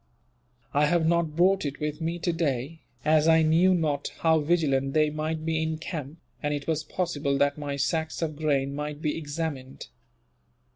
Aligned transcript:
I 0.73 0.87
have 0.87 1.05
not 1.05 1.35
brought 1.35 1.63
it 1.63 1.79
with 1.79 2.01
me, 2.01 2.17
today, 2.17 2.81
as 3.05 3.27
I 3.27 3.43
knew 3.43 3.75
not 3.75 4.07
how 4.21 4.39
vigilant 4.39 4.93
they 4.93 5.11
might 5.11 5.45
be 5.45 5.61
in 5.61 5.77
camp, 5.77 6.17
and 6.41 6.55
it 6.55 6.65
was 6.65 6.83
possible 6.83 7.37
that 7.37 7.59
my 7.59 7.75
sacks 7.75 8.23
of 8.23 8.35
grain 8.35 8.73
might 8.73 8.99
be 8.99 9.15
examined. 9.15 9.89